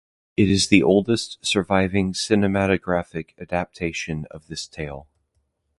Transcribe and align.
It 0.35 0.49
is 0.49 0.69
the 0.69 0.81
oldest 0.81 1.37
surviving 1.45 2.13
cinematographic 2.13 3.39
adaptation 3.39 4.25
of 4.31 4.47
this 4.47 4.65
tale. 4.67 5.07